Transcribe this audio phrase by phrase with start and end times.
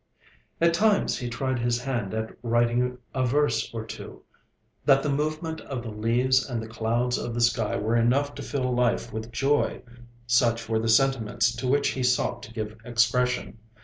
[0.59, 4.23] At times he tried his hand at writing a verse or two.
[4.83, 8.41] That the movement of the leaves and the clouds of the sky were enough to
[8.41, 9.83] fill life with joy
[10.25, 13.59] such were the sentiments to which he sought to give expression.